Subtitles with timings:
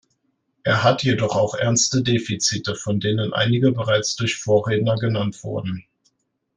[0.63, 5.85] Er hat jedoch auch ernste Defizite, von denen einige bereits durch Vorredner genannt wurden.